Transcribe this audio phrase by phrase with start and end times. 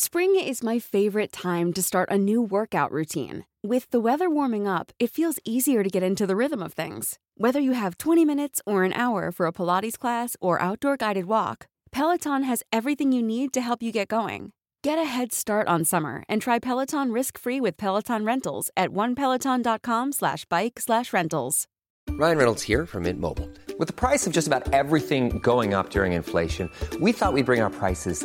[0.00, 3.44] Spring is my favorite time to start a new workout routine.
[3.64, 7.18] With the weather warming up, it feels easier to get into the rhythm of things.
[7.36, 11.24] Whether you have 20 minutes or an hour for a Pilates class or outdoor guided
[11.24, 14.52] walk, Peloton has everything you need to help you get going.
[14.84, 20.12] Get a head start on summer and try Peloton risk-free with Peloton Rentals at onepeloton.com
[20.12, 21.66] slash bike slash rentals.
[22.10, 23.48] Ryan Reynolds here from Mint Mobile.
[23.80, 26.70] With the price of just about everything going up during inflation,
[27.00, 28.24] we thought we'd bring our prices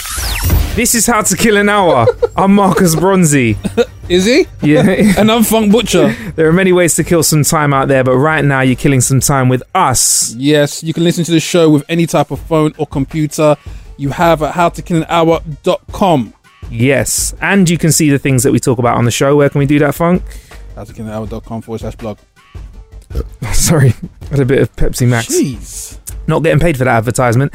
[0.75, 2.07] This is How to Kill an Hour.
[2.35, 3.57] I'm Marcus Bronzy.
[4.09, 4.47] Is he?
[4.61, 5.13] Yeah.
[5.17, 6.13] And I'm Funk Butcher.
[6.35, 9.01] there are many ways to kill some time out there, but right now you're killing
[9.01, 10.33] some time with us.
[10.35, 13.55] yes, you can listen to the show with any type of phone or computer
[13.97, 16.33] you have at howtokillanhour.com.
[16.69, 17.35] Yes.
[17.41, 19.35] And you can see the things that we talk about on the show.
[19.35, 20.23] Where can we do that, Funk?
[20.75, 22.17] Howtokillanhour.com forward slash blog.
[23.51, 23.93] Sorry.
[24.29, 25.27] Had a bit of Pepsi Max.
[25.27, 25.97] Jeez.
[26.27, 27.53] Not getting paid for that advertisement.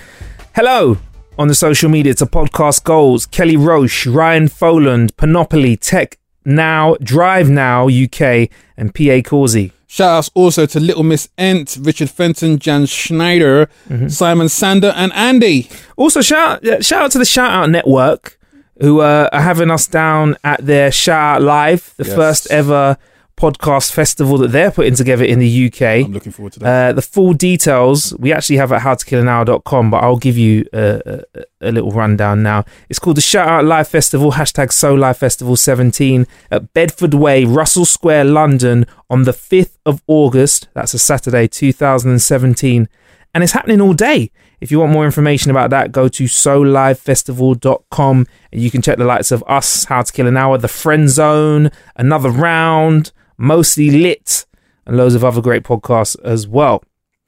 [0.55, 0.99] Hello.
[1.39, 3.27] On the social media, to podcast goals.
[3.27, 9.73] Kelly Roche, Ryan Foland, Panoply, Tech Now, Drive Now UK, and PA Causey.
[9.87, 13.69] Shout outs also to Little Miss Ent, Richard Fenton, Jan Schneider,
[14.09, 15.69] Simon Sander, and Andy.
[15.97, 18.39] Also, shout shout out to the Shout Out Network
[18.81, 22.15] who uh, are having us down at their Shout Out Live, the Yes.
[22.15, 22.97] first ever
[23.37, 25.83] podcast festival that they're putting together in the UK.
[25.83, 26.91] I'm looking forward to that.
[26.91, 31.45] Uh, the full details we actually have at howtokillanhour.com, but I'll give you a, a,
[31.61, 32.65] a little rundown now.
[32.89, 37.45] It's called the Shout Out Live Festival, hashtag So Live Festival 17 at Bedford Way,
[37.45, 40.69] Russell Square, London on the 5th of August.
[40.75, 42.89] That's a Saturday, 2017.
[43.35, 44.31] And it's happening all day.
[44.63, 49.05] If you want more information about that, go to solivefestival.com and you can check the
[49.05, 54.47] likes of us, How to Kill an Hour, The Friend Zone, Another Round, Mostly Lit,
[54.87, 56.83] and loads of other great podcasts as well.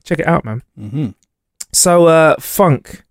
[0.05, 0.63] Check it out, man.
[0.79, 1.09] Mm-hmm.
[1.73, 3.05] So, uh, Funk,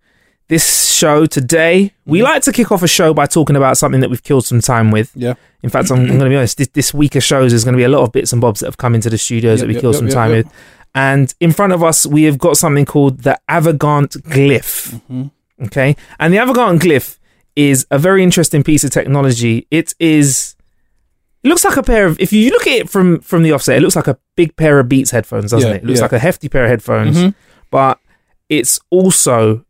[0.47, 4.09] this show today, we like to kick off a show by talking about something that
[4.09, 5.11] we've killed some time with.
[5.15, 5.35] Yeah.
[5.61, 7.73] In fact, I'm, I'm going to be honest, this, this week of shows is going
[7.73, 9.61] to be a lot of bits and bobs that have come into the studios Yep,
[9.61, 10.51] that we yep, killed yep, some time with.
[10.95, 14.93] And in front of us, we have got something called the Avegant Glyph.
[14.93, 15.65] Mm-hmm.
[15.65, 15.95] Okay.
[16.19, 17.19] And the Avegant Glyph
[17.55, 19.67] is a very interesting piece of technology.
[19.69, 20.55] It is.
[21.47, 22.19] It looks like a pair of.
[22.19, 24.79] If you look at it from from the offset, it looks like a big pair
[24.79, 25.83] of Beats headphones, doesn't Yeah, it?
[25.83, 26.03] It looks yeah.
[26.03, 27.33] like a hefty pair of headphones, Mhm.
[27.71, 27.99] but
[28.49, 29.63] it's also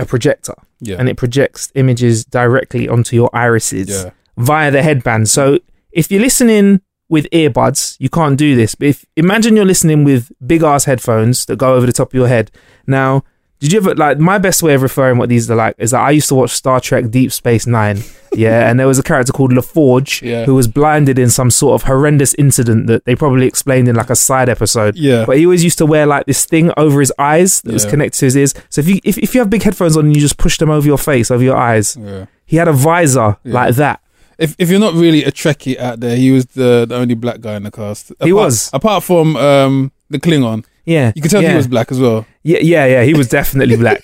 [0.00, 0.96] a projector, Yeah.
[0.98, 5.28] and it projects images directly onto your irises via the headband.
[5.28, 5.60] So
[5.92, 8.74] if you're listening with earbuds, you can't do this.
[8.74, 12.14] But if imagine you're listening with big ass headphones that go over the top of
[12.14, 12.50] your head.
[12.86, 13.22] Now,
[13.60, 16.00] did you ever like my best way of referring what these are like is that
[16.00, 17.98] I used to watch Star Trek Deep Space Nine.
[18.34, 20.44] Yeah, and there was a character called LaForge Yeah.
[20.44, 24.10] who was blinded in some sort of horrendous incident that they probably explained in like
[24.10, 24.94] a side episode.
[24.94, 25.24] Yeah.
[25.24, 28.18] But he always used to wear like this thing over his eyes that was connected
[28.18, 28.54] to his ears.
[28.68, 30.68] So if you if, if you have big headphones on and you just push them
[30.68, 32.26] over your face, over your eyes, Yeah.
[32.44, 33.54] he had a visor Yeah.
[33.54, 34.00] like that.
[34.36, 37.40] If if you're not really a Trekkie out there, he was the, the only black
[37.40, 38.12] guy in the cast.
[38.22, 38.68] He was.
[38.74, 40.66] Apart from um, the Klingon.
[40.86, 41.50] Yeah, You can tell yeah.
[41.50, 42.24] he was black as well.
[42.42, 43.02] Yeah, yeah, yeah.
[43.02, 44.02] He was definitely black.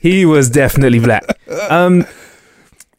[0.00, 1.24] he was definitely black.
[1.70, 2.04] Um,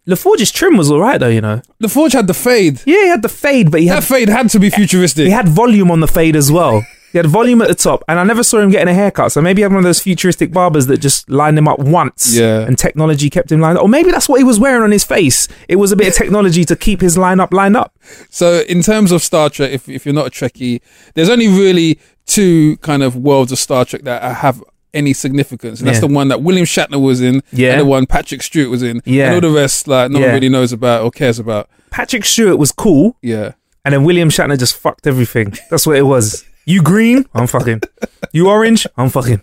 [0.07, 1.61] LaForge's trim was all right though, you know.
[1.79, 2.81] The Forge had the fade.
[2.85, 5.25] Yeah, he had the fade, but he had, That fade had to be futuristic.
[5.25, 6.85] he had volume on the fade as well.
[7.11, 9.31] He had volume at the top, and I never saw him getting a haircut.
[9.31, 12.35] So maybe he had one of those futuristic barbers that just lined him up once,
[12.37, 12.61] Yeah.
[12.61, 13.83] and technology kept him lined up.
[13.83, 15.47] Or maybe that's what he was wearing on his face.
[15.69, 17.93] It was a bit of technology to keep his line up lined up.
[18.29, 20.81] So, in terms of Star Trek, if, if you're not a Trekkie,
[21.15, 25.79] there's only really two kind of worlds of Star Trek that have any significance.
[25.79, 26.07] And that's Yeah.
[26.07, 27.71] the one that William Shatner was in, Yeah.
[27.71, 29.01] and the one Patrick Stewart was in.
[29.05, 29.27] Yeah.
[29.27, 30.25] And all the rest, like, no Yeah.
[30.27, 31.69] one really knows about or cares about.
[31.91, 33.51] Patrick Stewart was cool, Yeah.
[33.85, 35.53] and then William Shatner just fucked everything.
[35.69, 36.43] That's what it was.
[36.65, 37.25] You green?
[37.33, 37.81] I'm fucking.
[38.33, 38.85] You orange?
[38.97, 39.41] I'm fucking.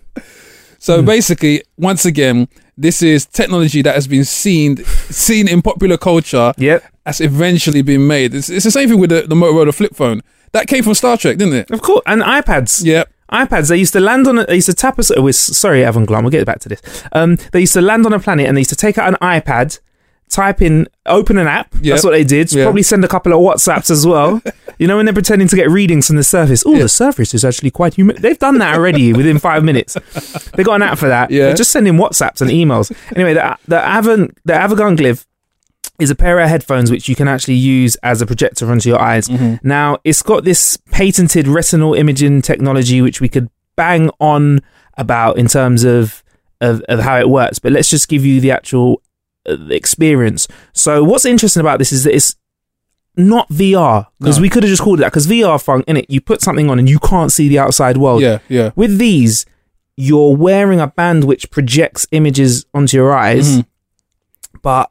[0.79, 1.05] So Hmm.
[1.05, 2.47] basically, once again,
[2.77, 6.53] this is technology that has been seen seen in popular culture.
[6.57, 6.83] Yep.
[7.05, 8.35] That's eventually been made.
[8.35, 10.21] It's, it's the same thing with the, the Motorola flip phone.
[10.55, 11.69] That came from Star Trek, didn't it?
[11.69, 12.81] Of course, and iPads.
[12.85, 13.03] Yeah.
[13.29, 13.67] iPads.
[13.67, 14.39] They used to land on.
[14.39, 15.11] A, they used to tap us.
[15.11, 16.23] Oh, sorry, Evan Glum.
[16.23, 16.81] We'll get back to this.
[17.11, 19.15] Um, they used to land on a planet and they used to take out an
[19.21, 19.77] iPad,
[20.29, 21.75] type in, open an app.
[21.81, 21.95] Yeah.
[21.95, 22.53] That's what they did.
[22.53, 22.63] Yeah.
[22.63, 24.41] Probably send a couple of WhatsApps as well.
[24.77, 26.63] you know, when they're pretending to get readings from the surface.
[26.65, 28.19] Oh, the surface is actually quite humid.
[28.19, 29.95] They've done that already within five minutes.
[30.53, 31.31] They got an app for that.
[31.31, 31.47] Yeah.
[31.47, 32.95] They're just sending WhatsApps and emails.
[33.13, 35.25] Anyway, the the Avan the Avegant Glyph
[35.99, 38.99] is a pair of headphones which you can actually use as a projector onto your
[39.01, 39.27] eyes.
[39.27, 39.67] Mm-hmm.
[39.67, 44.59] Now, it's got this patented retinal imaging technology which we could bang on
[44.97, 46.21] about in terms of
[46.61, 49.01] of, of how it works, but let's just give you the actual
[49.47, 50.47] uh, experience.
[50.73, 52.35] So, what's interesting about this is that it's
[53.17, 54.41] not VR because No.
[54.41, 56.05] we could have just called it that because VR fun in it.
[56.09, 58.21] You put something on and you can't see the outside world.
[58.21, 58.71] Yeah, yeah.
[58.75, 59.45] With these,
[59.97, 63.65] you're wearing a band which projects images onto your eyes, Mhm.
[64.61, 64.89] but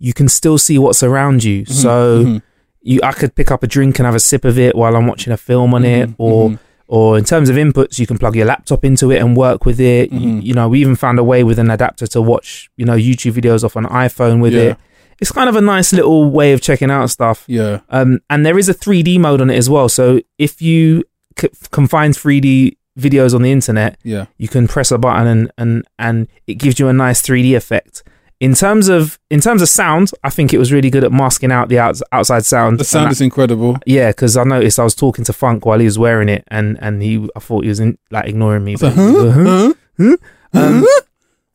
[0.00, 1.62] you can still see what's around you.
[1.62, 1.72] Mm-hmm.
[1.74, 2.40] So
[2.82, 5.06] you, I could pick up a drink and have a sip of it while I'm
[5.06, 6.58] watching a film on it, Mhm, or mhm.
[6.88, 9.78] or in terms of inputs, you can plug your laptop into it and work with
[9.78, 10.10] it.
[10.10, 10.42] You, Mhm.
[10.42, 13.32] you know, we even found a way with an adapter to watch you know YouTube
[13.34, 14.60] videos off an iPhone with Yeah.
[14.72, 14.76] it.
[15.20, 17.44] It's kind of a nice little way of checking out stuff.
[17.46, 17.80] Yeah.
[17.90, 19.90] Um, and there is a 3D mode on it as well.
[19.90, 21.04] So if you
[21.38, 24.24] c- can find 3D videos on the internet, Yeah.
[24.38, 28.02] you can press a button and, and, and it gives you a nice 3D effect.
[28.40, 31.52] In terms of in terms of sound, I think it was really good at masking
[31.52, 32.80] out the outs, outside sound.
[32.80, 33.76] The sound And is incredible.
[33.84, 36.78] yeah, because I noticed I was talking to Funk while he was wearing it, and
[36.80, 38.76] and he I thought he was in, like ignoring me.
[38.76, 39.72] but- Huh?
[39.98, 40.16] Huh?
[40.54, 40.86] Um,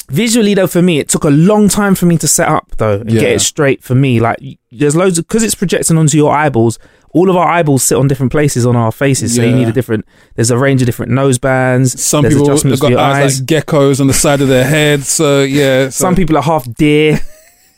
[0.09, 2.99] visually though, for me, it took a long time for me to set up though
[3.01, 4.19] and get it straight for me.
[4.19, 4.37] Like
[4.71, 6.77] there's loads of because it's projecting onto your eyeballs.
[7.15, 9.71] All of our eyeballs sit on different places on our faces, so you need a
[9.71, 10.05] different.
[10.35, 12.03] There's a range of different nose bands.
[12.03, 15.03] Some people have got your eyes, like geckos on the side of their head.
[15.03, 15.85] So yeah.
[15.85, 17.21] So Some people are half deer,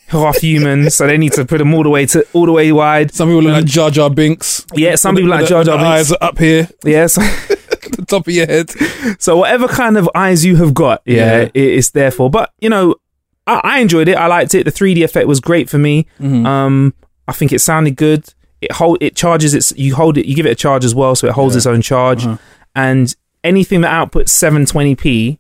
[0.08, 2.72] half human, so they need to put them all the way to all the way
[2.72, 3.14] wide.
[3.14, 4.66] Some people look like Jar Jar Binks.
[4.74, 5.88] Yeah, some people like Jar Jar Binks.
[5.88, 7.22] Eyes are up here, Yeah, so,
[7.92, 8.72] the top of your head.
[9.22, 11.42] so whatever kind of eyes you have got, yeah, Yeah.
[11.42, 12.32] It, it's there for.
[12.32, 12.96] But you know,
[13.46, 14.18] I, I enjoyed it.
[14.18, 14.64] I liked it.
[14.64, 16.08] The 3D effect was great for me.
[16.20, 16.44] Mm-hmm.
[16.48, 16.94] Um,
[17.28, 18.34] I think it sounded good.
[18.62, 19.54] It hold it charges.
[19.54, 20.26] It's you hold it.
[20.26, 21.60] You give it a charge as well, so it holds Yeah.
[21.60, 22.26] its own charge.
[22.26, 22.38] Uh-huh.
[22.76, 25.38] And anything that outputs 720p,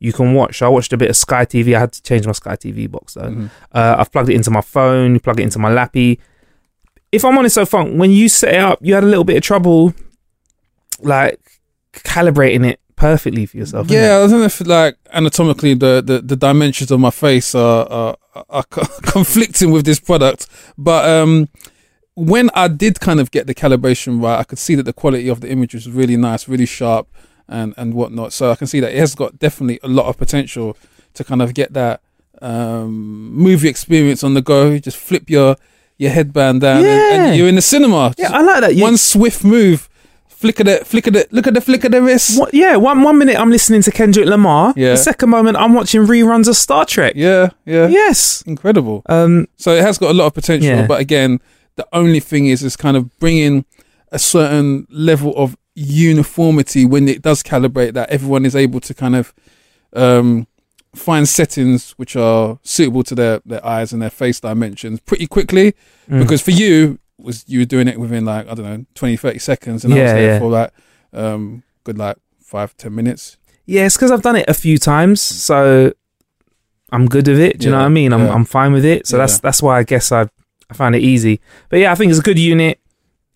[0.00, 0.62] you can watch.
[0.62, 1.74] I watched a bit of Sky TV.
[1.76, 3.22] I had to change my Sky TV box though.
[3.22, 3.46] Mm-hmm.
[3.72, 5.18] Uh, I've plugged it into my phone.
[5.20, 6.18] Plug it into my lappy.
[7.12, 9.36] If I'm honest, so funk when you set it up, you had a little bit
[9.36, 9.94] of trouble,
[11.00, 11.40] like
[11.92, 13.90] calibrating it perfectly for yourself.
[13.90, 17.86] Yeah, I don't know if like anatomically the, the, the dimensions of my face are,
[17.88, 18.16] are,
[18.50, 18.62] are
[19.02, 20.46] conflicting with this product,
[20.76, 21.48] but um,
[22.16, 25.28] when I did kind of get the calibration right, I could see that the quality
[25.28, 27.06] of the image was really nice, really sharp,
[27.48, 28.32] and and whatnot.
[28.32, 30.76] So I can see that it has got definitely a lot of potential
[31.14, 32.00] to kind of get that
[32.42, 34.70] um, movie experience on the go.
[34.70, 35.56] You just flip your
[35.98, 37.24] your headband down, and, Yeah.
[37.26, 38.14] and you're in the cinema.
[38.18, 38.74] Yeah, Just I like that.
[38.76, 39.88] You- one swift move.
[40.28, 42.38] Flick of the, flick of the, look at the flick of the wrist.
[42.38, 44.74] What, yeah, one one minute I'm listening to Kendrick Lamar.
[44.76, 44.90] Yeah.
[44.90, 47.14] The second moment I'm watching reruns of Star Trek.
[47.16, 48.42] Yeah, yeah, Yes.
[48.46, 49.00] incredible.
[49.06, 49.48] Um.
[49.56, 50.86] So it has got a lot of potential, Yeah.
[50.86, 51.40] but again,
[51.76, 53.64] the only thing is, is kind of bringing
[54.10, 59.14] a certain level of uniformity when it does calibrate that everyone is able to kind
[59.14, 59.34] of
[59.92, 60.46] um,
[60.94, 65.74] find settings which are suitable to their, their eyes and their face dimensions pretty quickly.
[66.08, 66.20] Mm.
[66.20, 69.38] Because for you, was you were doing it within like I don't know 20, 30
[69.38, 70.38] seconds, and I was there yeah.
[70.38, 70.72] for like
[71.12, 73.36] um, good like five ten minutes.
[73.64, 75.92] Yeah, it's because I've done it a few times, so
[76.92, 77.58] I'm good with it.
[77.58, 78.12] Do you know what I mean?
[78.12, 78.34] I'm yeah.
[78.34, 79.06] I'm fine with it.
[79.06, 79.40] So that's Yeah.
[79.42, 80.28] that's why I guess I
[80.70, 81.40] I found it easy.
[81.68, 82.80] But yeah, I think it's a good unit.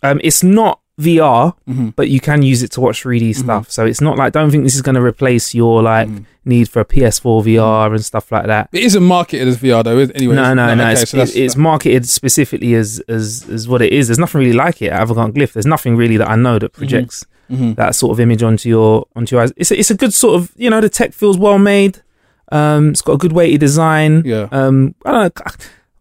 [0.02, 1.94] Um, it's not VR, Mhm.
[1.96, 3.70] but you can use it to watch 3D stuff.
[3.70, 6.24] So it's not like don't think this is going to replace your like Mhm.
[6.44, 8.68] need for a PS4 VR and stuff like that.
[8.72, 9.98] It isn't marketed as VR though.
[9.98, 10.82] is- Anyway, no, no, no.
[10.90, 14.08] Okay, it's, so it- it's marketed specifically as as as what it is.
[14.08, 15.52] There's nothing really like it at Avegant Glyph.
[15.54, 17.76] There's nothing really that I know that projects Mhm.
[17.76, 19.52] that sort of image onto your onto your eyes.
[19.56, 22.00] It's a, it's a good sort of you know the tech feels well made.
[22.52, 24.22] Um, it's got a good weighted design.
[24.26, 24.48] Yeah.
[24.52, 25.52] Um, I don't know.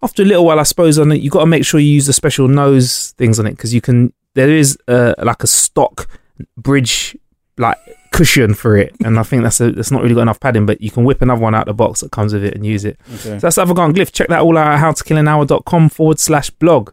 [0.01, 2.05] After a little while, I suppose on it, you got to make sure you use
[2.05, 4.13] the special nose things on it because you can.
[4.35, 6.07] There is uh, like a stock
[6.55, 7.17] bridge
[7.57, 7.77] like
[8.11, 10.79] cushion for it, and I think that's a that's not really got enough padding, but
[10.81, 12.85] you can whip another one out of the box that comes with it and use
[12.85, 12.97] it.
[13.07, 13.17] Okay.
[13.17, 14.11] So that's Avegant Glyph.
[14.13, 16.91] Check that all out at howtokillanhour.com forward slash blog.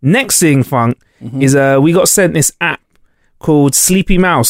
[0.00, 1.42] Next thing, Funk, Mm-hmm.
[1.42, 2.80] is uh, we got sent this app
[3.40, 4.48] called Sleepy Mouse.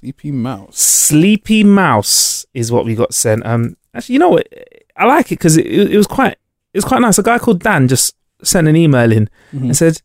[0.00, 0.76] Sleepy mouse.
[0.76, 3.46] Sleepy Mouse is what we got sent.
[3.46, 4.48] Um, actually, you know what?
[4.96, 6.36] I like it because it, it, was quite
[6.72, 7.18] it was quite nice.
[7.18, 10.00] A guy called Dan just sent an email in and said,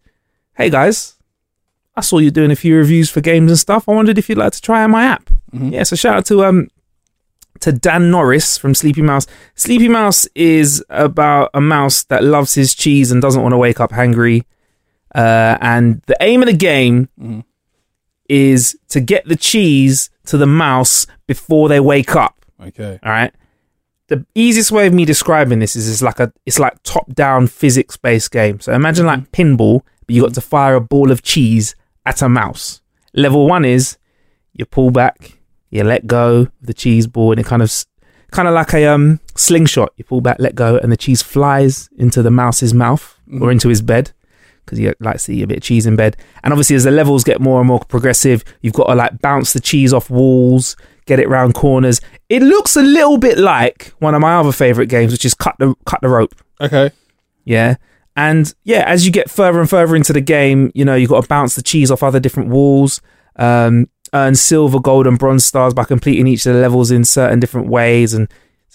[0.56, 1.16] "Hey guys,
[1.96, 3.88] I saw you doing a few reviews for games and stuff.
[3.88, 6.44] I wondered if you'd like to try out my app." Yeah, so shout out to
[6.46, 6.68] um
[7.62, 9.28] to Dan Norris from Sleepy Mouse.
[9.56, 13.80] Sleepy Mouse is about a mouse that loves his cheese and doesn't want to wake
[13.80, 14.44] up hungry.
[15.14, 17.08] Uh, and the aim of the game
[18.28, 22.46] is to get the cheese to the mouse before they wake up.
[22.62, 23.00] Okay.
[23.04, 23.34] All right.
[24.08, 27.48] The easiest way of me describing this is it's like a it's like top down
[27.48, 28.60] physics based game.
[28.60, 29.56] So imagine like mm-hmm.
[29.56, 32.82] pinball, but you got to fire a ball of cheese at a mouse.
[33.14, 33.98] Level one is
[34.54, 37.74] you pull back, you let go of the cheese ball, and it kind of
[38.32, 39.92] kind of like a um slingshot.
[39.98, 43.20] You pull back, let go, and the cheese flies into the mouse's mouth.
[43.28, 43.50] or mm-hmm.
[43.52, 44.12] into his bed
[44.66, 46.18] because he uh, likes to eat a bit of cheese in bed.
[46.44, 49.54] And obviously, as the levels get more and more progressive, you've got to like bounce
[49.54, 52.02] the cheese off walls, get it round corners.
[52.30, 55.56] It looks a little bit like one of my other favorite games, which is cut
[55.60, 56.36] the cut the rope.
[56.62, 56.92] Okay.
[57.44, 57.76] Yeah.
[58.16, 61.22] And yeah, as you get further and further into the game, you know, you've got
[61.22, 63.02] to bounce the cheese off other different walls,
[63.36, 67.40] um, earn silver, gold, and bronze stars by completing each of the levels in certain
[67.40, 68.32] different ways and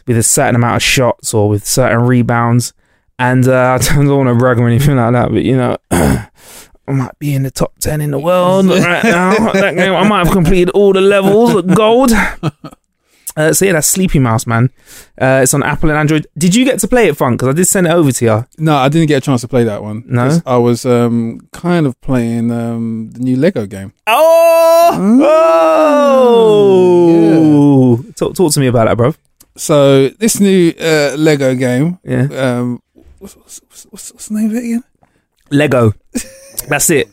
[0.07, 2.75] with a certain amount of shots or with certain rebounds.
[3.19, 5.77] And uh, I don't want to brag or anything like that, but you know,
[6.91, 9.53] I might be in the top 10 in the world right now.
[9.53, 12.11] That game, I might have completed all the levels, gold.
[13.37, 14.71] Uh, so yeah, that's Sleepy Mouse, man.
[15.17, 16.27] Uh, it's on Apple and Android.
[16.37, 17.35] Did you get to play it, Fun?
[17.35, 18.45] Because I did send it over to you.
[18.59, 20.03] No, I didn't get a chance to play that one.
[20.05, 20.29] No?
[20.29, 23.93] 'Cause I was um, kind of playing um, the new Lego game.
[26.71, 28.03] Oh!
[28.17, 29.15] Talk, talk to me about that, bro.
[29.57, 32.27] So this new uh, Lego game, Yeah.
[32.33, 32.83] um,
[33.21, 34.85] what's, what's, what's, what's the name of it again?
[35.51, 35.93] Lego.
[36.69, 37.09] That's it.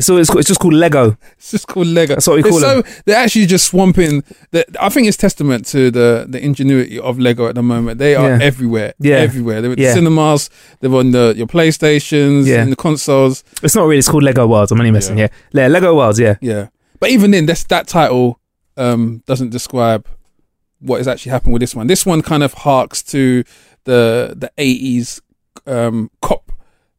[0.00, 1.16] So it's, it's just called Lego.
[1.36, 2.14] It's just called Lego.
[2.14, 4.24] That's what we call so they're actually just swamping.
[4.50, 7.98] The, I think it's testament to the the ingenuity of Lego at the moment.
[7.98, 8.38] They are Yeah.
[8.42, 8.94] everywhere.
[8.98, 9.16] Yeah.
[9.16, 9.60] everywhere.
[9.62, 9.90] They're at Yeah.
[9.90, 10.50] the cinemas.
[10.80, 12.46] They're on the your PlayStations.
[12.46, 12.62] Yeah.
[12.62, 13.44] in the consoles.
[13.62, 13.98] It's not really.
[13.98, 14.72] It's called Lego Worlds.
[14.72, 15.18] I'm only messing.
[15.18, 15.28] Yeah.
[15.52, 15.68] yeah.
[15.68, 16.18] Lego Worlds.
[16.18, 16.36] Yeah.
[16.40, 18.40] Yeah, but even then, that's, that title
[18.76, 20.08] um, doesn't describe
[20.80, 21.86] what is actually happened with this one.
[21.86, 23.44] This one kind of harks to
[23.84, 25.20] the the eighties
[25.66, 26.50] um, cop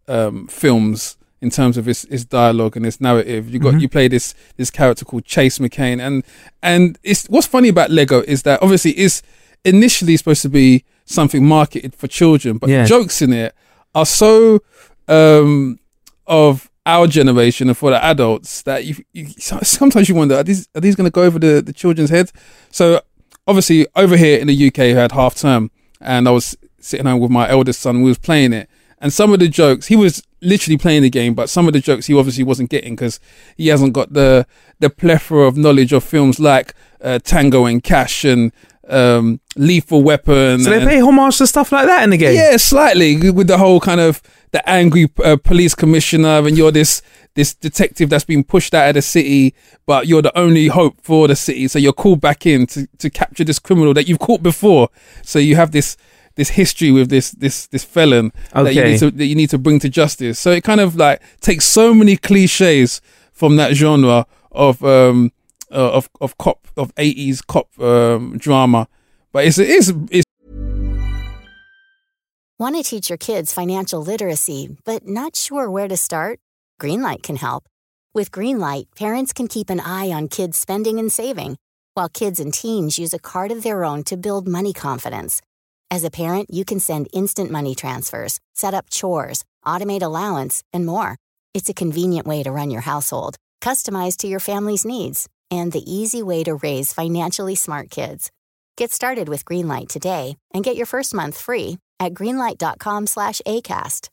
[0.08, 3.50] um, films in terms of its, its dialogue and its narrative.
[3.50, 3.82] You got Mhm.
[3.82, 6.24] you play this this character called Chase McCain, and
[6.64, 9.22] and it's what's funny about Lego is that obviously it's
[9.64, 12.84] initially supposed to be something marketed for children, but Yeah.
[12.84, 13.54] the jokes in it
[13.94, 14.62] are so
[15.08, 15.80] um,
[16.28, 20.68] of our generation and for the adults that you, you sometimes you wonder are these
[20.76, 22.32] are these going to go over the, the children's heads?
[22.72, 23.02] So
[23.48, 25.70] obviously over here in the UK, we had half term,
[26.02, 28.02] and I was sitting home with my eldest son.
[28.02, 28.70] We was playing it,
[29.06, 31.80] and some of the jokes he was literally playing the game, but some of the
[31.80, 33.20] jokes he obviously wasn't getting because
[33.56, 34.48] he hasn't got the
[34.80, 38.52] the plethora of knowledge of films like uh, Tango and Cash and
[38.90, 40.60] um, Lethal Weapon.
[40.62, 42.34] So they and- pay homage to stuff like that in the game.
[42.34, 47.04] yeah, slightly with the whole kind of the angry uh, police commissioner, and you're this
[47.36, 49.54] this detective that's been pushed out of the city,
[49.86, 51.68] but you're the only hope for the city.
[51.68, 54.90] So you're called back in to, to capture this criminal that you've caught before.
[55.22, 55.96] So you have this
[56.36, 59.58] this history with this this this felon that you need to that you need to
[59.58, 60.40] bring to justice.
[60.40, 63.02] So it kind of like takes so many cliches
[63.32, 65.32] from that genre of um
[65.72, 68.88] uh, of of cop of eighties cop um drama.
[69.32, 70.26] But it's it's it's
[72.58, 76.40] Want to teach your kids financial literacy, but not sure where to start?
[76.80, 77.68] Greenlight can help.
[78.14, 81.58] With Greenlight, parents can keep an eye on kids' spending and saving,
[81.96, 85.42] while kids and teens use a card of their own to build money confidence.
[85.96, 90.86] As a parent, you can send instant money transfers, set up chores, automate allowance, and
[90.86, 91.16] more.
[91.54, 95.90] It's a convenient way to run your household, customized to your family's needs, and the
[95.90, 98.30] easy way to raise financially smart kids.
[98.76, 104.10] Get started with Greenlight today and get your first month free at greenlight.com slash ACAST.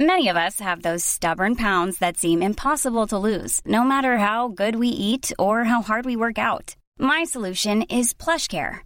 [0.00, 4.48] Many of us have those stubborn pounds that seem impossible to lose, no matter how
[4.48, 6.76] good we eat or how hard we work out.
[6.98, 8.85] My solution is PlushCare.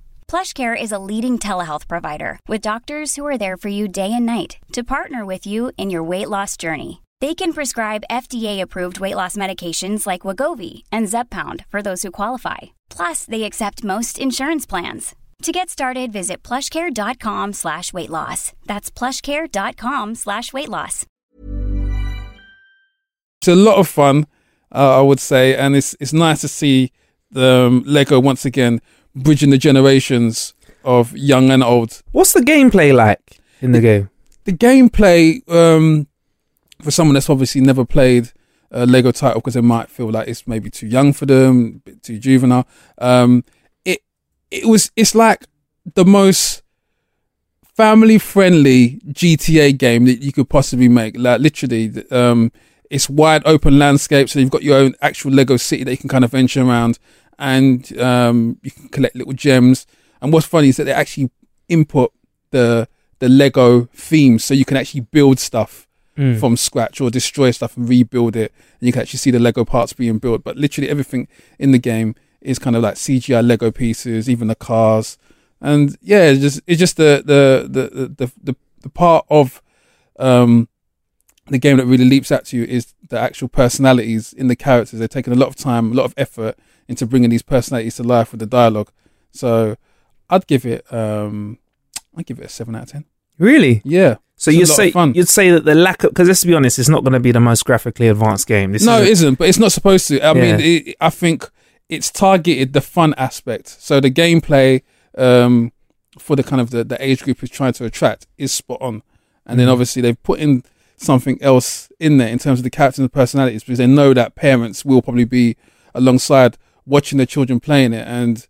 [0.31, 4.25] PlushCare is a leading telehealth provider with doctors who are there for you day and
[4.25, 7.01] night to partner with you in your weight loss journey.
[7.19, 12.59] They can prescribe FDA-approved weight loss medications like Wegovy and Zepbound for those who qualify.
[12.89, 15.15] Plus, they accept most insurance plans.
[15.41, 18.53] To get started, visit plushcare.com slash weight loss.
[18.65, 21.05] That's plushcare.com slash weight loss.
[23.41, 24.27] it's a lot of fun,
[24.73, 26.93] uh, I would say, and it's it's nice to see
[27.31, 28.79] the um, Lego once again
[29.15, 30.53] bridging the generations
[30.83, 32.01] of young and old.
[32.11, 34.09] What's the gameplay like in the game?
[34.45, 36.07] The gameplay um,
[36.81, 38.31] for someone that's obviously never played
[38.71, 42.17] a Lego title because they might feel like it's maybe too young for them, too
[42.17, 42.67] juvenile.
[42.97, 43.43] Um,
[43.85, 43.99] it
[44.49, 45.45] it was it's like
[45.93, 46.63] the most
[47.75, 51.17] family friendly GTA game that you could possibly make.
[51.17, 52.51] Like literally, um,
[52.89, 56.09] it's wide open landscape, so you've got your own actual Lego city that you can
[56.09, 56.99] kind of venture around,
[57.41, 59.85] and um, you can collect little gems.
[60.21, 61.29] And what's funny is that they actually
[61.67, 62.13] input
[62.51, 62.87] the
[63.19, 66.37] the Lego themes, so you can actually build stuff Mm.
[66.41, 68.51] from scratch or destroy stuff and rebuild it.
[68.79, 70.43] And you can actually see the Lego parts being built.
[70.43, 74.55] But literally everything in the game is kind of like CGI Lego pieces, even the
[74.55, 75.17] cars.
[75.61, 79.61] And yeah, it's just it's just the the the the the, the part of
[80.19, 80.67] um
[81.47, 84.99] the game that really leaps at you is the actual personalities in the characters.
[84.99, 86.57] They're taking a lot of time, a lot of effort
[86.91, 88.91] into bringing these personalities to life with the dialogue.
[89.31, 89.77] So
[90.29, 91.57] I'd give it um
[92.15, 93.05] I'd give it a seven out of ten.
[93.37, 93.81] Really?
[93.83, 94.17] Yeah.
[94.35, 95.13] So you'd say fun.
[95.13, 97.31] you'd say that the lack of because let's be honest, it's not going to be
[97.31, 98.71] the most graphically advanced game.
[98.73, 99.37] This no, is it isn't.
[99.39, 100.19] But it's not supposed to.
[100.19, 100.41] I Yeah.
[100.41, 101.49] mean, it, I think
[101.89, 103.67] it's targeted the fun aspect.
[103.67, 104.81] So the gameplay
[105.17, 105.71] um,
[106.19, 109.03] for the kind of the, the age group is trying to attract is spot on.
[109.45, 109.71] And then Mhm.
[109.73, 110.63] obviously they've put in
[110.97, 114.35] something else in there in terms of the characters and personalities because they know that
[114.35, 115.55] parents will probably be
[115.95, 116.57] alongside
[116.91, 118.47] watching their children playing it and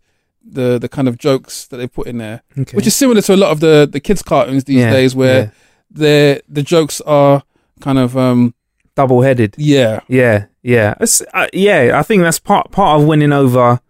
[0.58, 2.76] the the kind of jokes that they put in there, Okay.
[2.76, 5.40] which is similar to a lot of the the kids cartoons these Yeah, days where
[5.44, 5.50] yeah.
[6.02, 7.42] the the jokes are
[7.80, 8.54] kind of um
[8.96, 9.54] double headed.
[9.56, 10.94] yeah Yeah, yeah,
[11.32, 11.92] uh, yeah.
[11.94, 13.80] I think that's part part of winning over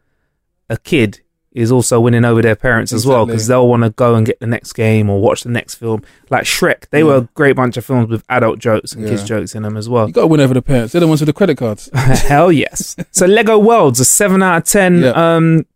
[0.68, 1.21] a kid
[1.54, 4.40] is also winning over their parents as well because they'll want to go and get
[4.40, 6.02] the next game or watch the next film.
[6.30, 9.54] Like Shrek, they were a great bunch of films with adult jokes and kids jokes
[9.54, 10.06] in them as well.
[10.06, 10.92] You got to win over the parents.
[10.92, 11.90] They're the ones with the credit cards.
[11.94, 12.96] Hell yes.
[13.10, 15.00] So Lego Worlds, a seven out of ten.
[15.02, 15.10] Yeah.
[15.10, 15.66] Um,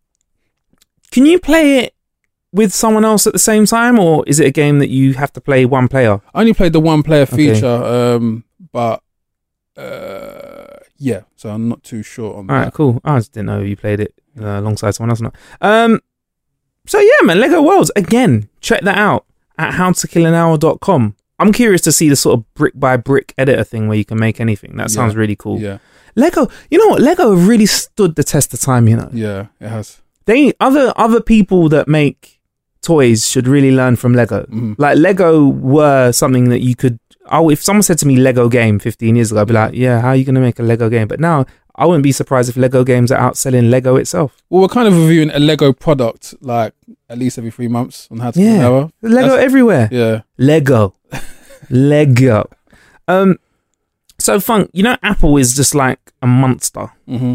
[1.11, 1.95] can you play it
[2.53, 5.33] with someone else at the same time, or is it a game that you have
[5.35, 6.21] to play one player?
[6.35, 7.53] I only played the one player Okay.
[7.55, 9.03] feature, um, but
[9.77, 12.53] uh, yeah, so I'm not too sure on All that.
[12.55, 13.01] All right, cool.
[13.05, 15.35] I just didn't know you played it uh, alongside someone else not.
[15.61, 16.01] Um,
[16.87, 18.49] so yeah, man, Lego Worlds again.
[18.61, 19.25] Check that out
[19.59, 21.17] at howtokillanhour.com.
[21.39, 24.19] I'm curious to see the sort of brick by brick editor thing where you can
[24.19, 24.77] make anything.
[24.77, 25.21] That sounds Yeah.
[25.21, 25.61] really cool.
[25.61, 25.79] Yeah,
[26.15, 27.01] Lego, you know what?
[27.03, 28.89] Lego have really stood the test of time.
[28.89, 30.01] You know, yeah, it has.
[30.25, 32.41] they other other people that make
[32.83, 34.47] toys should really learn from Lego.
[34.47, 34.77] Mhm.
[34.79, 36.99] Like Lego were something that you could.
[37.31, 40.01] Oh, if someone said to me Lego game 15 years ago, I'd be like, yeah,
[40.01, 41.09] how are you going to make a Lego game?
[41.09, 41.45] But now
[41.79, 44.43] I wouldn't be surprised if Lego games are outselling Lego itself.
[44.49, 46.73] Well, we're kind of reviewing a Lego product like
[47.11, 48.67] at least every three months on how to Yeah.
[48.69, 49.89] Lego That's- everywhere.
[49.93, 50.95] Yeah, Lego.
[51.71, 52.49] Lego.
[53.09, 53.39] Um,
[54.19, 54.69] so fun.
[54.73, 56.91] You know, Apple is just like a monster.
[57.09, 57.35] mm-hmm.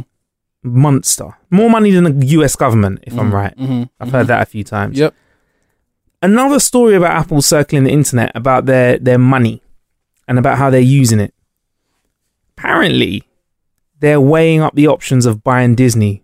[0.63, 1.37] Monster.
[1.49, 3.57] More money than the US government, if I'm Mhm, right.
[3.57, 4.97] mhm, I've heard that a few times.
[4.97, 5.13] Yep.
[6.21, 9.63] Another story about Apple circling the internet about their, their money
[10.27, 11.33] and about how they're using it.
[12.57, 13.23] Apparently,
[14.01, 16.23] they're weighing up the options of buying Disney.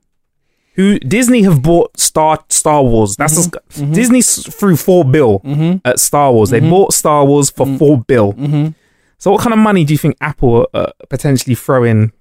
[0.76, 3.16] Who Disney have bought Star Star Wars.
[3.16, 3.94] That's a sc- mhm.
[3.96, 5.82] Disney threw four bill Mhm.
[5.86, 6.50] at Star Wars.
[6.52, 6.70] They Mhm.
[6.70, 7.80] bought Star Wars for Mhm.
[7.80, 8.34] four bill.
[8.34, 8.76] Mhm.
[9.18, 12.12] So, what kind of money do you think Apple uh, potentially throwing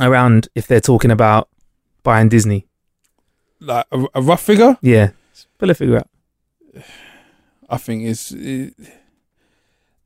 [0.00, 1.48] around if they're talking about
[2.02, 2.66] buying Disney?
[3.60, 5.10] Like a, a rough figure, Yeah,
[5.58, 6.08] pull a figure out.
[7.68, 8.74] I think is it,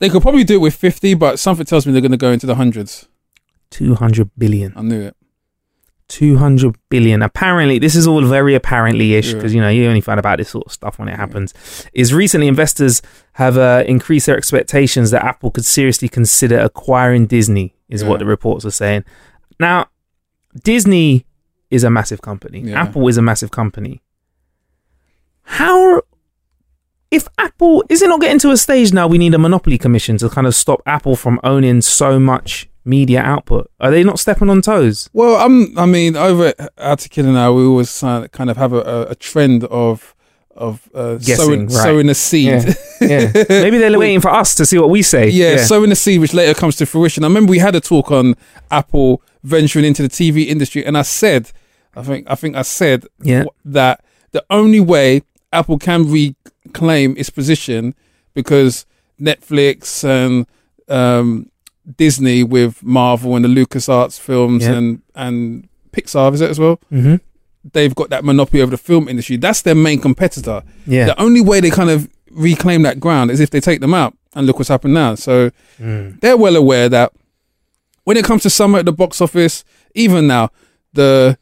[0.00, 2.32] they could probably do it with fifty, but something tells me they're going to go
[2.32, 3.08] into the hundreds.
[3.74, 4.72] Two hundred billion.
[4.76, 5.16] I knew it.
[6.08, 7.22] 200 billion.
[7.22, 9.34] Apparently, this is all very apparently ish Yeah.
[9.36, 11.54] because you know you only find about this sort of stuff when it happens.
[11.94, 13.00] Is recently investors
[13.32, 18.08] have uh, increased their expectations that Apple could seriously consider acquiring Disney, is Yeah.
[18.10, 19.04] what the reports are saying.
[19.58, 19.86] Now,
[20.62, 21.24] Disney
[21.70, 22.82] is a massive company, Yeah.
[22.82, 24.02] Apple is a massive company.
[25.42, 26.02] How.
[27.10, 30.18] If Apple is it not getting to a stage now, we need a monopoly commission
[30.18, 33.70] to kind of stop Apple from owning so much media output.
[33.80, 35.08] Are they not stepping on toes?
[35.12, 35.76] Well, I'm.
[35.78, 39.14] I mean, over at How to Kill now, we always kind of have a, a,
[39.14, 40.14] trend of
[40.56, 41.70] of uh, Guessing, sowing, right.
[41.70, 42.46] sowing a seed.
[43.00, 43.44] Yeah, yeah.
[43.48, 45.28] Maybe they're waiting for us to see what we say.
[45.28, 47.24] Yeah, sowing a seed which later comes to fruition.
[47.24, 48.36] I remember we had a talk on
[48.70, 51.50] Apple venturing into the TV industry, and I said,
[51.96, 53.44] I think, I think I said Yeah.
[53.44, 57.94] w- that the only way Apple can reclaim its position
[58.32, 58.86] because
[59.20, 60.46] Netflix and
[60.88, 61.50] um,
[61.96, 64.72] Disney with Marvel and the LucasArts films Yeah.
[64.74, 66.80] and and Pixar is it as well?
[66.90, 67.16] hmm
[67.72, 69.36] They've got that monopoly over the film industry.
[69.38, 70.62] That's their main competitor.
[70.86, 71.06] Yeah.
[71.06, 74.14] The only way they kind of reclaim that ground is if they take them out.
[74.34, 75.14] And look what's happened now.
[75.14, 76.20] So Mm.
[76.20, 77.12] they're well aware that
[78.04, 80.50] when it comes to summer at the box office, even now,
[80.92, 81.38] the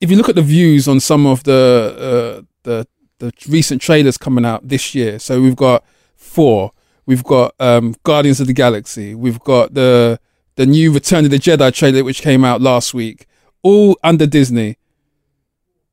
[0.00, 2.86] if you look at the views on some of the uh, the
[3.20, 5.84] the recent trailers coming out this year, so we've got
[6.16, 6.72] four,
[7.06, 10.18] we've got um, Guardians of the Galaxy, we've got the
[10.56, 13.26] the new Return of the Jedi trailer which came out last week,
[13.62, 14.76] all under Disney.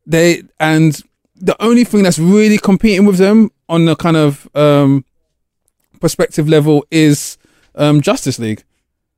[0.05, 0.99] They and
[1.35, 5.05] the only thing that's really competing with them on the kind of um,
[5.99, 7.37] perspective level is
[7.75, 8.63] um, Justice League.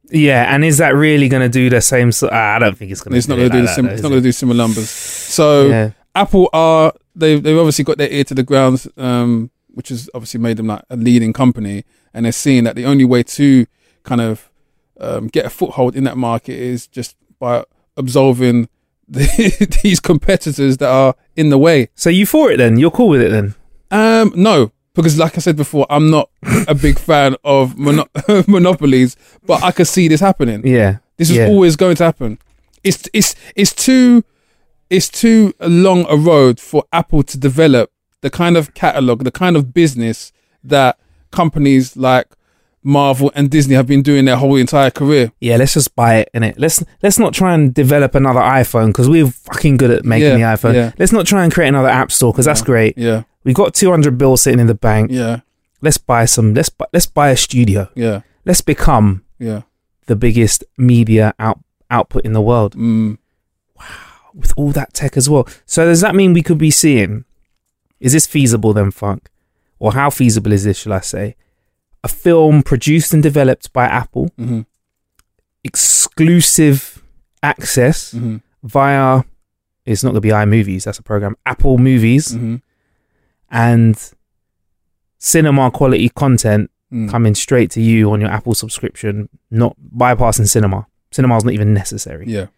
[0.09, 2.11] Yeah, and is that really going to do the same?
[2.11, 3.17] So- ah, I don't think it's going to.
[3.17, 4.89] It's not going to do the sim- it's not going to do similar numbers.
[4.89, 5.91] So Yeah.
[6.15, 10.39] Apple are they they've obviously got their ear to the ground, um, which has obviously
[10.39, 11.83] made them like a leading company,
[12.13, 13.65] and they're seeing that the only way to
[14.03, 14.49] kind of
[14.99, 17.63] um, get a foothold in that market is just by
[17.97, 18.69] absolving
[19.07, 21.89] the, these competitors that are in the way.
[21.95, 22.77] So you for it then?
[22.77, 23.55] You're cool with it then?
[23.91, 26.29] Um, no, because like I said before, I'm not
[26.67, 28.09] a big fan of mono-
[28.47, 30.65] monopolies, but I could see this happening.
[30.65, 30.97] Yeah.
[31.17, 31.47] This is yeah.
[31.47, 32.39] always going to happen.
[32.83, 34.23] It's it's it's too
[34.89, 37.91] it's too long a road for Apple to develop
[38.23, 40.31] the kind of catalog, the kind of business
[40.63, 40.97] that
[41.31, 42.27] companies like
[42.85, 45.31] Marvel and Disney have been doing their whole entire career.
[45.39, 46.57] Yeah, let's just buy it in it.
[46.57, 50.55] Let's let's not try and develop another iPhone because we're fucking good at making Yeah,
[50.55, 50.73] the iPhone.
[50.73, 50.91] yeah.
[50.97, 52.97] Let's not try and create another app store because that's great.
[52.97, 55.11] Yeah, We've got 200 bills sitting in the bank.
[55.11, 55.41] yeah,
[55.81, 56.53] Let's buy some.
[56.53, 57.89] Let's bu- let's buy a studio.
[57.95, 59.61] yeah, Let's become yeah.
[60.07, 61.59] the biggest media out
[61.89, 63.17] output in the world Mm.
[64.33, 65.47] with all that tech as well.
[65.65, 67.25] So does that mean we could be seeing?
[68.03, 69.29] Is this feasible then, Funk?
[69.79, 70.77] Or how feasible is this?
[70.79, 71.35] Shall I say?
[72.03, 74.61] A film produced and developed by Apple, hmm
[75.63, 77.01] exclusive
[77.41, 79.23] access hmm via.
[79.85, 80.83] It's not going to be iMovies.
[80.85, 81.35] That's a program.
[81.45, 82.55] Apple Movies hmm
[83.49, 83.95] and
[85.17, 87.09] cinema quality content Mm.
[87.09, 90.85] coming straight to you on your Apple subscription, not bypassing cinema.
[91.09, 92.25] Cinema's not even necessary.
[92.27, 92.49] Yeah, Do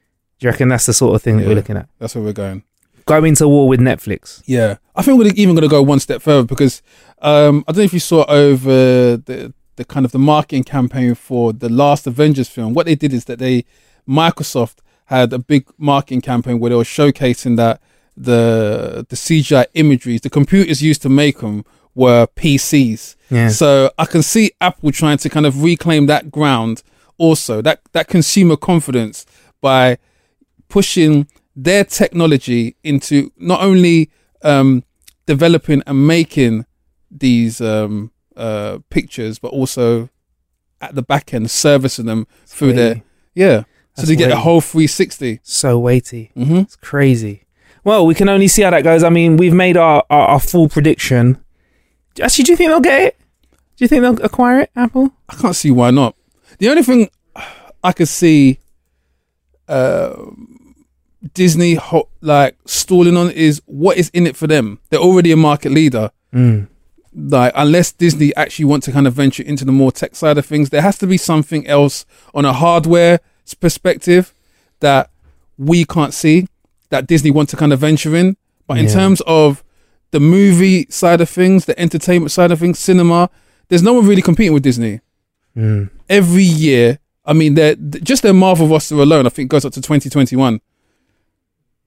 [0.41, 1.87] you reckon that's the sort of thing that we're looking at?
[1.99, 2.63] that's where we're going.
[3.05, 4.41] Going to war with Netflix.
[4.45, 6.81] Yeah, I think we're even going to go one step further because
[7.21, 11.15] um, I don't know if you saw over the the kind of the marketing campaign
[11.15, 12.73] for the last Avengers film.
[12.73, 13.65] What they did is that they
[14.07, 17.81] Microsoft had a big marketing campaign where they were showcasing that
[18.17, 23.15] the the CGI imageries, the computers used to make them were PCs.
[23.29, 23.49] Yeah.
[23.49, 26.83] So I can see Apple trying to kind of reclaim that ground
[27.17, 29.25] also, that that consumer confidence
[29.61, 29.97] by
[30.67, 34.09] pushing their technology into not only
[34.41, 34.83] um,
[35.25, 36.65] developing and making
[37.09, 40.09] these um, uh, pictures, but also
[40.81, 43.01] at the back end servicing them through their
[43.33, 43.61] yeah.
[43.93, 45.39] So That's they get a whole 360.
[45.41, 46.31] So weighty.
[46.33, 47.45] hmm It's crazy.
[47.85, 49.03] Well, we can only see how that goes.
[49.03, 51.37] I mean, we've made our, our, our full prediction.
[52.21, 53.17] Actually, do you think they'll get it?
[53.77, 55.11] Do you think they'll acquire it, Apple?
[55.29, 56.15] I can't see why not.
[56.59, 57.09] The only thing
[57.83, 58.59] I could see
[59.67, 60.13] uh,
[61.33, 64.79] Disney ho- like stalling on is what is in it for them.
[64.89, 66.11] They're already a market leader.
[66.33, 66.67] Mm.
[67.13, 70.45] Like unless Disney actually want to kind of venture into the more tech side of
[70.45, 73.19] things, there has to be something else on a hardware
[73.59, 74.33] perspective
[74.81, 75.09] that
[75.57, 76.47] we can't see
[76.89, 78.35] that Disney want to kind of venture in.
[78.67, 78.93] But in Yeah.
[78.93, 79.63] terms of
[80.11, 83.29] the movie side of things, the entertainment side of things, cinema,
[83.69, 84.99] there's no one really competing with Disney
[85.57, 85.89] Mm.
[86.09, 86.99] every year.
[87.25, 90.59] I mean, they're, just their Marvel roster alone, I think, goes up to 2021.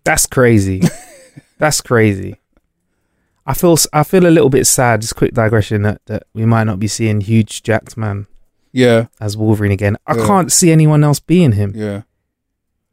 [0.09, 0.81] That's crazy.
[1.59, 2.37] That's crazy.
[3.47, 5.03] I feel I feel a little bit sad.
[5.03, 8.27] Just quick digression that, that we might not be seeing Hugh Jackman
[8.73, 9.97] Yeah, as Wolverine again.
[10.07, 10.27] I Yeah.
[10.27, 11.73] can't see anyone else being him.
[11.75, 12.03] yeah.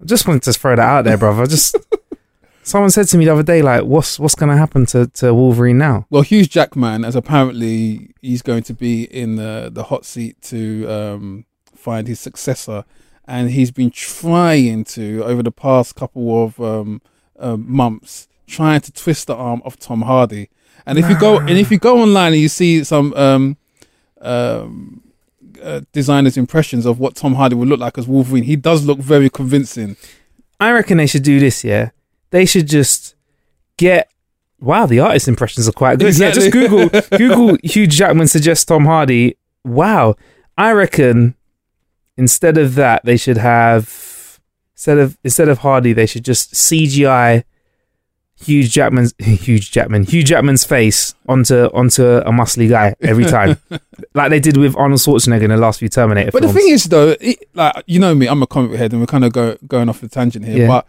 [0.01, 1.43] I just wanted to throw that out there, brother.
[1.43, 1.77] I Just
[2.63, 5.77] someone said to me the other day, like, what's what's gonna happen to, to Wolverine
[5.77, 6.05] now?
[6.09, 10.85] Well, Hugh Jackman, as apparently he's going to be in the, the hot seat to
[10.89, 12.83] um, find his successor,
[13.27, 17.01] and he's been trying to over the past couple of um,
[17.39, 20.49] uh, months, trying to twist the arm of Tom Hardy.
[20.85, 23.57] And if you go and if you go online and you see some um,
[24.21, 25.01] um,
[25.61, 28.99] uh, designers' impressions of what Tom Hardy would look like as Wolverine, he does look
[28.99, 29.97] very convincing.
[30.59, 31.63] I reckon they should do this.
[31.63, 31.89] Yeah,
[32.29, 33.15] they should just
[33.77, 34.09] get.
[34.59, 36.17] Wow, the artist impressions are quite good.
[36.17, 39.37] Yeah, just Google Google Hugh Jackman suggests Tom Hardy.
[39.63, 40.15] Wow,
[40.57, 41.35] I reckon
[42.17, 44.39] instead of that they should have
[44.73, 47.43] instead of instead of Hardy they should just CGI
[48.37, 53.57] Hugh Jackman's Hugh Jackman Hugh Jackman's face onto onto a muscly guy every time,
[54.13, 56.53] like they did with Arnold Schwarzenegger in the last few Terminator But films.
[56.53, 59.07] the thing is, though, it, like you know me, I'm a comic head, and we're
[59.07, 60.57] kind of go, going off the tangent here.
[60.63, 60.67] Yeah.
[60.67, 60.87] But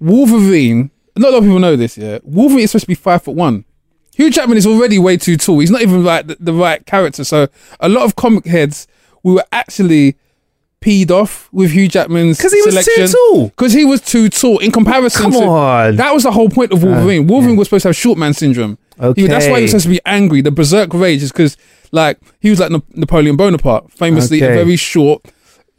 [0.00, 1.98] Wolverine, not a lot of people know this.
[1.98, 3.66] Yeah, Wolverine is supposed to be five foot one.
[4.14, 5.58] Hugh Jackman is already way too tall.
[5.58, 7.24] He's not even like the, the right character.
[7.24, 7.48] So
[7.80, 8.88] a lot of comic heads,
[9.22, 10.16] we were actually
[10.86, 13.48] peed off with Hugh Jackman's 'Cause he was too tall.
[13.48, 15.22] Because he was too tall in comparison.
[15.22, 15.96] Come to, on.
[15.96, 17.26] that was the whole point of Wolverine.
[17.26, 18.78] Wolverine was supposed to have short man syndrome.
[19.16, 20.40] He- that's why he was supposed to be angry.
[20.42, 21.56] The berserk rage is because,
[21.92, 25.26] like, he was like Na- Napoleon Bonaparte, famously a very short,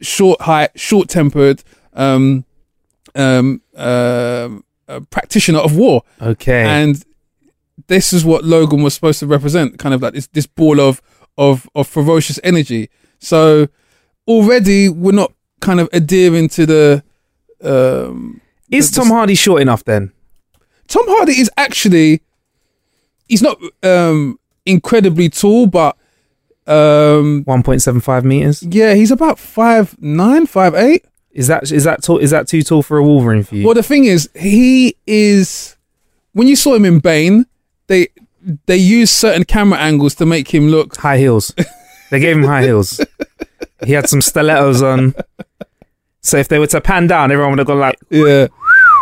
[0.00, 1.62] short height, short tempered,
[1.94, 2.44] um,
[3.14, 6.02] um, um, uh, practitioner of war.
[6.22, 7.02] okay, And
[7.88, 11.00] this is what Logan was supposed to represent, kind of like this this ball of
[11.36, 12.88] of of ferocious energy.
[13.18, 13.68] So
[14.28, 17.02] already we're not kind of adhering to the.
[17.62, 20.12] Um, is the- Tom Hardy short enough then?
[20.86, 22.22] Tom Hardy is actually
[23.28, 25.96] he's not um incredibly tall, but
[26.66, 28.62] Um, 1.75 meters.
[28.62, 31.04] yeah, he's about five nine, five eight.
[31.32, 33.64] Is that is that tall, is that too tall for a Wolverine for you?
[33.64, 35.76] Well, the thing is, he is.
[36.32, 37.46] When you saw him in Bane,
[37.86, 38.08] they
[38.66, 40.96] they used certain camera angles to make him look.
[40.96, 41.54] high heels.
[42.10, 43.00] They gave him high heels.
[43.84, 45.14] He had some stilettos on.
[46.20, 47.98] So if they were to pan down, everyone would have gone like.
[48.10, 48.48] Yeah,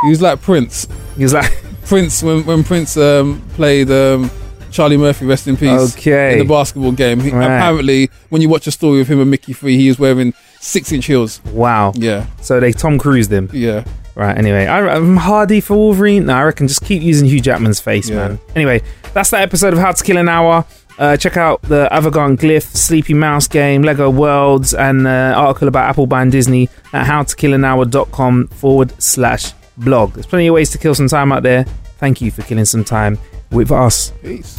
[0.04, 0.86] he was like Prince.
[1.16, 1.50] He was like,
[1.86, 4.30] Prince when when Prince um, played um,
[4.70, 5.94] Charlie Murphy, rest in peace.
[5.96, 6.34] Okay.
[6.34, 7.44] In the basketball game, he, Right.
[7.44, 10.92] apparently when you watch a story of him and Mickey Free, he is wearing six
[10.92, 11.40] inch heels.
[11.46, 11.92] wow.
[11.94, 13.48] Yeah, So they Tom Cruised him.
[13.52, 13.84] yeah.
[14.14, 14.36] Right.
[14.36, 16.24] Anyway, I, I'm Hardy for Wolverine.
[16.26, 18.16] No, I reckon just keep using Hugh Jackman's face, Yeah.
[18.28, 18.38] man.
[18.54, 20.64] Anyway, that's that episode of How to Kill an Hour.
[20.98, 25.90] Uh, check out the Avegant Glyph, Sleepy Mouse game, Lego Worlds, and uh, article about
[25.90, 30.14] Apple buying Disney at howtokillanhour.com forward slash blog.
[30.14, 31.64] There's plenty of ways to kill some time out there.
[31.98, 33.18] Thank you for killing some time
[33.50, 34.12] with us.
[34.22, 34.58] Peace.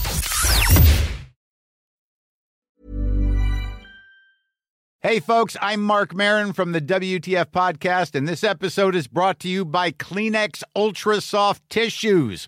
[5.02, 9.47] Hey, folks, I'm Marc Maron from the WTF Podcast, and this episode is brought to
[9.47, 12.47] you by Kleenex Ultra Soft Tissues,